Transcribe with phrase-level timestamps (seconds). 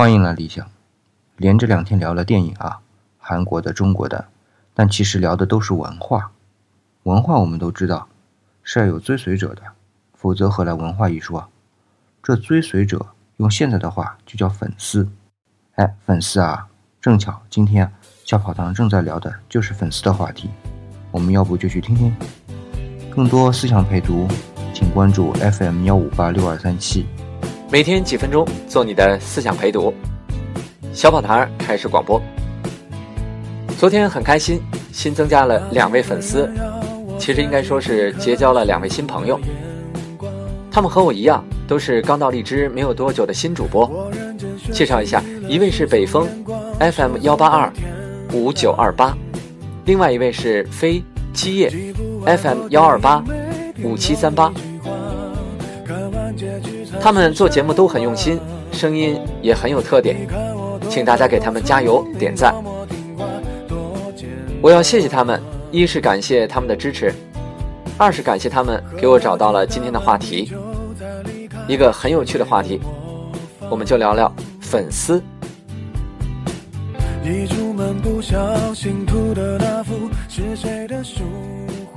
[0.00, 0.66] 欢迎来理想。
[1.36, 2.80] 连着两天聊了电影啊，
[3.18, 4.28] 韩国的、中国的，
[4.72, 6.32] 但其实聊的都是文化。
[7.02, 8.08] 文化我们都知道
[8.62, 9.60] 是要有追随者的，
[10.14, 11.46] 否则何来文化一说？
[12.22, 15.06] 这追随者用现在的话就叫粉丝。
[15.74, 17.92] 哎，粉丝啊，正巧今天啊
[18.24, 20.48] 小跑堂正在聊的就是粉丝的话题，
[21.10, 22.10] 我们要不就去听听。
[23.14, 24.26] 更多思想陪读，
[24.72, 27.04] 请关注 FM 幺五八六二三七。
[27.72, 29.94] 每天几分钟，做你的思想陪读。
[30.92, 32.20] 小跑堂开始广播。
[33.78, 34.60] 昨天很开心，
[34.90, 36.50] 新增加了两位粉丝，
[37.16, 39.38] 其实应该说是结交了两位新朋友。
[40.68, 44.10] 他们和我一样，都是刚到荔枝没有多久的新主播。
[44.72, 46.26] 介绍一下，一位是北风
[46.80, 47.72] FM 幺八二
[48.32, 49.16] 五九二八，
[49.84, 51.00] 另外一位是飞
[51.32, 51.70] 基业
[52.26, 53.22] FM 幺二八
[53.80, 54.52] 五七三八。
[57.00, 58.38] 他们做节目都很用心，
[58.70, 60.28] 声音也很有特点。
[60.90, 62.54] 请大家给他们加油点赞，
[64.60, 67.14] 我要谢谢他们，一是感谢他们的支持，
[67.96, 70.52] 二是感谢他们给我找到了今天的话题，
[71.68, 72.80] 一个很有趣的话题，
[73.70, 75.22] 我们就聊聊粉丝。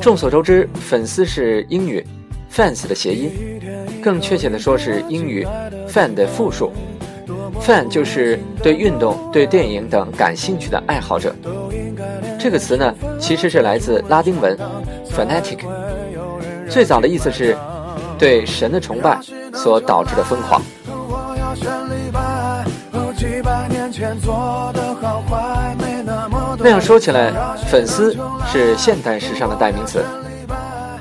[0.00, 2.04] 众所周知，粉丝是英语
[2.52, 3.30] fans 的谐音，
[4.02, 5.46] 更确切的说是英语
[5.88, 6.72] fan 的复数。
[7.60, 11.32] fan 就是对运动、对电影等感兴趣的爱好者。
[12.38, 14.58] 这个词呢，其实是来自拉丁文
[15.08, 15.58] fanatic，
[16.68, 17.56] 最早的意思是
[18.18, 19.16] 对神的崇拜
[19.54, 20.60] 所导致的疯狂。
[26.58, 27.32] 那样说起来，
[27.68, 28.16] 粉丝
[28.50, 30.04] 是现代时尚的代名词，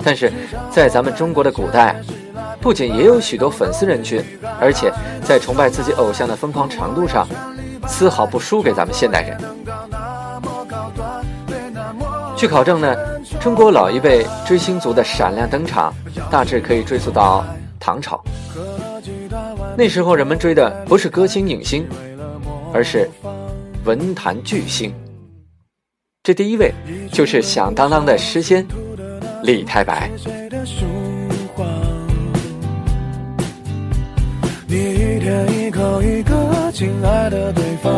[0.03, 0.31] 但是
[0.69, 1.99] 在咱们中国的古代。
[2.61, 4.23] 不仅也有许多粉丝人群，
[4.59, 7.27] 而且在崇拜自己偶像的疯狂程度上，
[7.87, 9.37] 丝毫不输给咱们现代人。
[12.37, 12.95] 据考证呢，
[13.39, 15.93] 中国老一辈追星族的闪亮登场，
[16.29, 17.43] 大致可以追溯到
[17.79, 18.23] 唐朝。
[19.75, 21.87] 那时候人们追的不是歌星影星，
[22.73, 23.09] 而是
[23.85, 24.93] 文坛巨星。
[26.23, 26.71] 这第一位
[27.11, 28.65] 就是响当当的诗仙
[29.43, 30.11] 李太白。
[35.31, 36.35] 天一口一个
[36.73, 37.93] 亲爱的对方，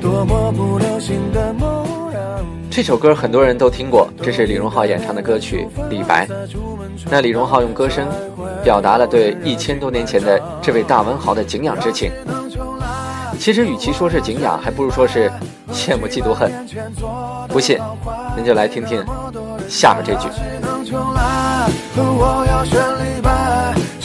[0.00, 1.84] 多么不流行的模
[2.14, 2.46] 样。
[2.70, 6.24] 这首歌很多人都听过，这是李荣浩演唱的歌曲《李白》。
[7.10, 8.06] 那李荣浩用歌声
[8.62, 12.12] 表达了对一千多年前的这位大文豪的敬仰之情。
[13.40, 15.28] 其实与其说是敬仰，还不如说是
[15.72, 16.48] 羡慕嫉妒恨。
[17.48, 17.76] 不信，
[18.36, 19.04] 您就来听听
[19.68, 20.28] 下面这句。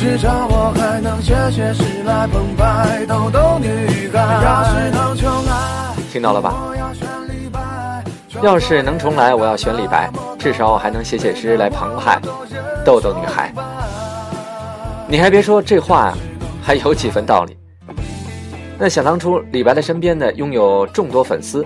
[0.01, 4.91] 至少我还能写写诗来澎湃逗逗女孩。
[6.12, 6.56] 听到了吧？
[8.41, 10.09] 要是能重来，我要选李白。
[10.39, 12.19] 至少我还能写写诗来澎湃
[12.84, 13.53] 逗逗女孩。
[15.07, 16.12] 你还别说，这话，
[16.63, 17.56] 还有几分道理。
[18.79, 21.63] 那想当初，李白的身边呢，拥有众多粉丝，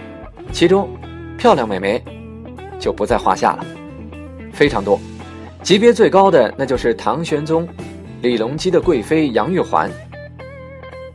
[0.51, 0.89] 其中
[1.37, 2.03] 漂亮美眉
[2.81, 3.65] 就不在话下了，
[4.51, 4.99] 非常多。
[5.63, 7.65] 级别最高的，那就是唐玄宗。
[8.25, 9.87] 李隆基的贵妃杨玉环，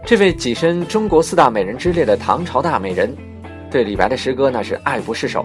[0.07, 3.13] 这位跻身中国四大美人之列的唐朝大美人，
[3.69, 5.45] 对李白的诗歌那是爱不释手，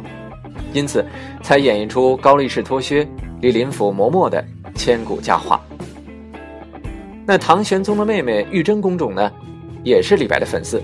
[0.73, 1.03] 因此
[1.41, 3.07] 才演绎出高力士脱靴、
[3.41, 5.59] 李林甫磨墨的千古佳话。
[7.25, 9.31] 那唐玄宗的妹妹玉贞公主呢，
[9.83, 10.79] 也是李白的粉丝，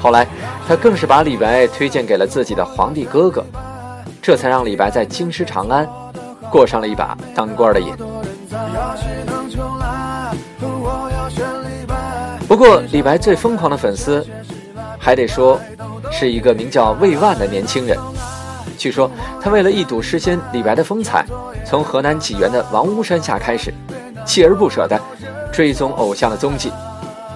[0.00, 0.26] 后来
[0.66, 3.44] 她更是把李白推荐给了自己的皇帝哥哥，
[4.22, 5.86] 这才让李白在京师长安
[6.50, 7.92] 过上了一把当官的瘾。
[12.50, 14.26] 不过，李白最疯狂的粉丝，
[14.98, 15.56] 还得说
[16.10, 17.96] 是一个名叫魏万的年轻人。
[18.76, 19.08] 据说，
[19.40, 21.24] 他为了一睹诗仙李白的风采，
[21.64, 23.72] 从河南济源的王屋山下开始，
[24.26, 25.00] 锲而不舍地
[25.52, 26.72] 追踪偶像的踪迹，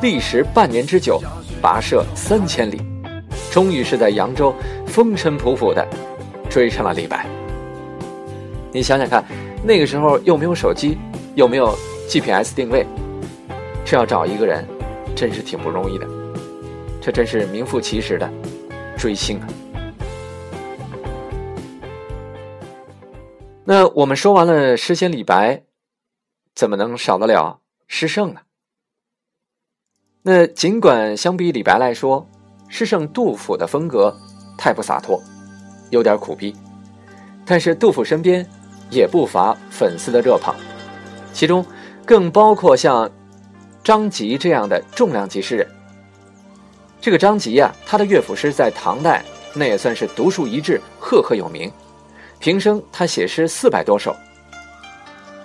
[0.02, 1.22] 历时半年之久，
[1.62, 2.82] 跋涉三千里，
[3.52, 4.52] 终于是在扬州
[4.84, 5.86] 风尘仆仆地
[6.50, 7.24] 追上了李白。
[8.72, 9.24] 你想想看，
[9.62, 10.98] 那个时候又没有手机，
[11.36, 11.72] 又没有
[12.08, 12.84] GPS 定位，
[13.84, 14.66] 这要找一个人。
[15.14, 16.06] 真是挺不容易的，
[17.00, 18.28] 这真是名副其实的
[18.98, 19.48] 追星啊！
[23.64, 25.62] 那我们说完了诗仙李白，
[26.54, 28.40] 怎么能少得了诗圣呢？
[30.22, 32.28] 那尽管相比李白来说，
[32.68, 34.14] 诗圣杜甫的风格
[34.58, 35.22] 太不洒脱，
[35.90, 36.54] 有点苦逼，
[37.46, 38.44] 但是杜甫身边
[38.90, 40.54] 也不乏粉丝的热捧，
[41.32, 41.64] 其中
[42.04, 43.08] 更包括像。
[43.84, 45.68] 张籍这样的重量级诗人，
[47.02, 49.22] 这个张籍呀，他的乐府诗在唐代
[49.54, 51.70] 那也算是独树一帜，赫赫有名。
[52.38, 54.16] 平生他写诗四百多首，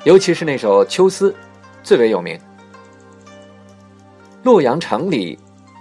[0.06, 1.31] 尤其是那首《秋思》，
[1.83, 2.39] 最为有名。
[4.44, 5.38] 洛阳城里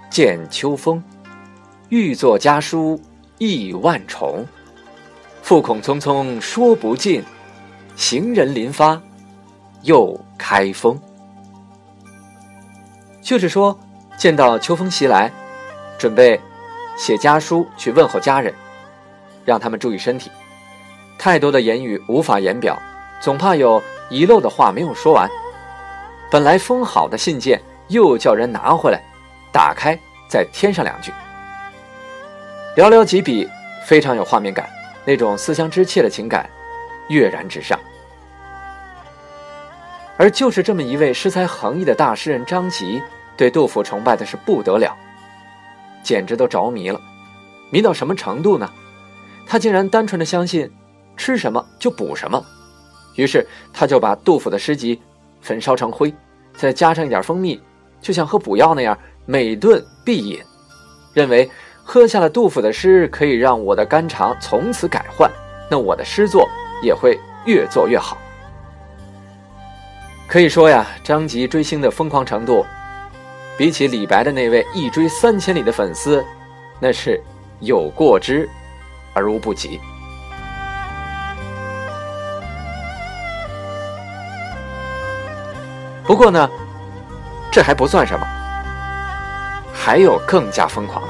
[0.09, 1.01] 见秋风，
[1.87, 3.01] 欲作家书
[3.37, 4.45] 意万重。
[5.41, 7.23] 复恐匆匆说不尽，
[7.95, 9.01] 行人临发
[9.83, 10.99] 又开封。
[13.29, 13.77] 就是说，
[14.17, 15.31] 见到秋风袭来，
[15.99, 16.41] 准备
[16.97, 18.51] 写家书去问候家人，
[19.45, 20.31] 让他们注意身体。
[21.19, 22.75] 太多的言语无法言表，
[23.21, 23.79] 总怕有
[24.09, 25.29] 遗漏的话没有说完。
[26.31, 28.99] 本来封好的信件，又叫人拿回来，
[29.51, 29.95] 打开
[30.27, 31.13] 再添上两句。
[32.75, 33.47] 寥寥几笔，
[33.85, 34.67] 非常有画面感，
[35.05, 36.49] 那种思乡之切的情感
[37.09, 37.79] 跃然纸上。
[40.17, 42.99] 而就是这么一位诗才横溢的大诗人张籍，
[43.39, 44.93] 对杜甫崇拜的是不得了，
[46.03, 46.99] 简直都着迷了。
[47.71, 48.69] 迷到什么程度呢？
[49.47, 50.69] 他竟然单纯的相信。
[51.15, 52.41] 吃什么就补什么，
[53.15, 55.01] 于是他就把杜甫的诗集
[55.41, 56.13] 焚烧成灰，
[56.55, 57.61] 再加上一点蜂蜜，
[57.99, 60.39] 就像喝补药那样，每顿必饮，
[61.13, 61.51] 认为
[61.83, 65.29] 喝下了杜甫的诗可以让我的肝肠从此改换，
[65.69, 66.47] 那我的诗作
[66.81, 68.17] 也会越做越好。
[70.25, 72.65] 可以说呀，张籍追星的疯狂程度，
[73.59, 76.25] 比起李白的那位一追三千里的粉丝，
[76.79, 77.21] 那是
[77.59, 78.49] 有过之
[79.13, 79.81] 而无不及。
[86.05, 86.49] 不过呢，
[87.51, 88.25] 这还不算什么，
[89.73, 91.03] 还有更加疯狂。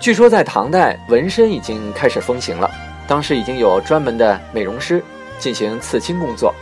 [0.00, 2.68] 据说在唐代，纹身已经开始风行了，
[3.06, 5.00] 当时已经有专门的美容师
[5.38, 6.52] 进行刺青工作。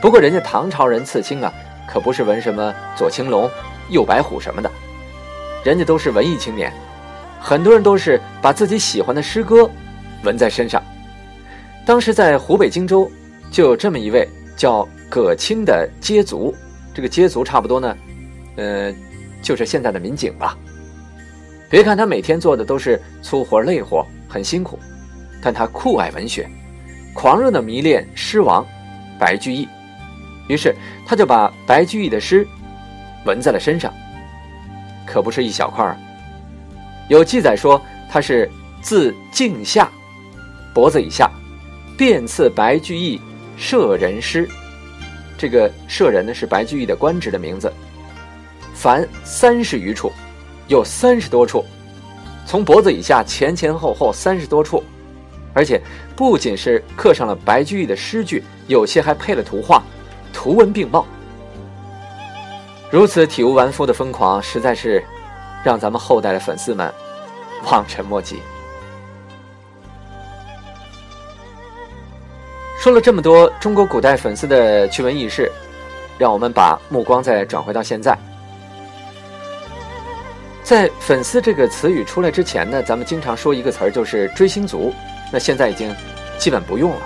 [0.00, 1.52] 不过人家唐朝人刺青啊，
[1.90, 3.50] 可不是纹什么左青龙、
[3.88, 4.70] 右白虎什么的，
[5.64, 6.72] 人家都是文艺青年，
[7.40, 9.68] 很多人都是把自己喜欢的诗歌
[10.22, 10.82] 纹在身上。
[11.86, 13.10] 当时在湖北荆州，
[13.50, 14.28] 就有这么一位。
[14.58, 16.52] 叫葛青的街族，
[16.92, 17.96] 这个街族差不多呢，
[18.56, 18.92] 呃，
[19.40, 20.58] 就是现在的民警吧。
[21.70, 24.76] 别看他每天做的都是粗活累活，很辛苦，
[25.40, 26.44] 但他酷爱文学，
[27.14, 28.66] 狂热的迷恋诗王
[29.16, 29.68] 白居易，
[30.48, 30.74] 于是
[31.06, 32.46] 他就把白居易的诗
[33.24, 33.92] 纹在了身上，
[35.06, 35.96] 可不是一小块儿。
[37.08, 37.80] 有记载说
[38.10, 38.50] 他是
[38.80, 39.88] 自颈下
[40.74, 41.30] 脖子以下，
[41.96, 43.20] 遍刺白居易。
[43.60, 44.48] 舍人诗，
[45.36, 47.72] 这个舍人呢是白居易的官职的名字，
[48.72, 50.12] 凡三十余处，
[50.68, 51.64] 有三十多处，
[52.46, 54.84] 从脖子以下前前后后三十多处，
[55.54, 55.82] 而且
[56.14, 59.82] 不仅是刻上了白居易的诗句，有些还配了图画，
[60.32, 61.06] 图文并茂。
[62.90, 65.04] 如此体无完肤的疯狂，实在是
[65.62, 66.92] 让咱们后代的粉丝们
[67.70, 68.40] 望尘莫及。
[72.78, 75.50] 说了这么多中国古代粉丝的趣闻轶事，
[76.16, 78.16] 让我们把目光再转回到现在。
[80.62, 84.94] 在“粉丝”这个词语出来之前呢，咱们经常说一个词儿，就是“追星族”。
[85.32, 85.94] 那现在已经
[86.38, 87.00] 基本不用了。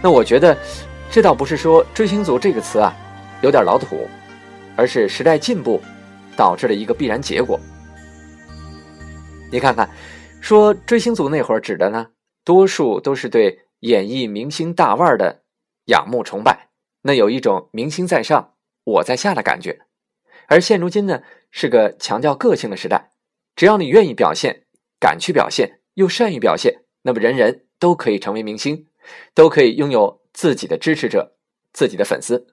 [0.00, 0.56] 那我觉得，
[1.14, 2.92] 这倒不是说“追星族”这个词啊
[3.40, 4.08] 有点老土，
[4.74, 5.80] 而是时代进步
[6.36, 7.56] 导致了一个必然结果。
[9.52, 9.88] 你看看，
[10.40, 12.08] 说“追星族”那会儿指的呢，
[12.44, 13.60] 多数都是对。
[13.78, 15.42] 演艺明星大腕的
[15.84, 16.70] 仰慕崇拜，
[17.02, 19.82] 那有一种明星在上，我在下的感觉。
[20.48, 21.22] 而现如今呢，
[21.52, 23.12] 是个强调个性的时代，
[23.54, 24.64] 只要你愿意表现，
[24.98, 28.88] 敢去表现，又善于表现，那么人人都可以成为明星，
[29.32, 31.32] 都可以拥有自己的支持者、
[31.72, 32.46] 自己的粉丝。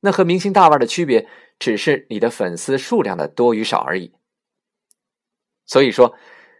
[0.00, 1.26] 那和明星大腕的区别，
[1.58, 4.12] 只是你的粉丝数量的多与少而已。
[5.64, 6.14] 所以说，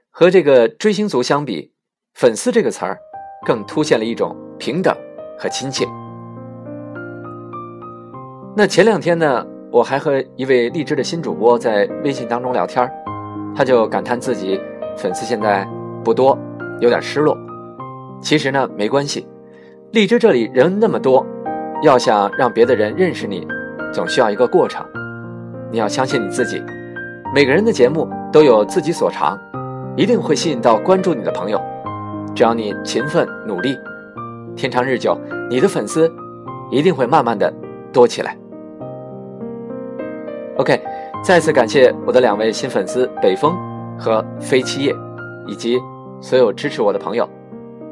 [0.09, 1.75] 和这个追星族相比，
[2.15, 2.99] 粉丝这个词儿。
[3.47, 4.95] 更凸显了一种平等
[5.39, 5.87] 和亲切。
[8.55, 12.87] 那前两天呢，我还和一位励志的新主播在微信当中聊天
[13.57, 14.61] 他就感叹自己
[14.95, 15.67] 粉丝现在
[16.05, 16.39] 不多，
[16.83, 17.35] 有点失落。
[18.21, 19.27] 其实呢，没关系，
[19.93, 21.27] 荔枝这里人那么多，
[21.83, 23.45] 要想让别的人认识你，
[23.93, 24.87] 总需要一个过程。
[25.69, 26.63] 你要相信你自己，
[27.35, 29.37] 每个人的节目都有自己所长，
[29.97, 31.61] 一定会吸引到关注你的朋友。
[32.37, 33.77] 只要你勤奋努力，
[34.55, 35.19] 天长日久，
[35.51, 36.09] 你的粉丝
[36.71, 37.53] 一定会慢慢的
[37.93, 38.39] 多起来。
[40.57, 40.81] OK，
[41.25, 43.57] 再次感谢我的两位新粉丝北风
[43.99, 44.95] 和飞七叶，
[45.49, 45.81] 以及
[46.21, 47.29] 所有支持我的朋友，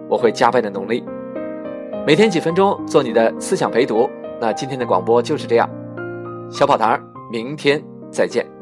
[0.09, 1.03] 我会加倍的努力，
[2.07, 4.09] 每天几分钟做你的思想陪读。
[4.41, 5.69] 那今天的广播就是这样，
[6.51, 6.99] 小跑堂
[7.31, 8.58] 明天再见。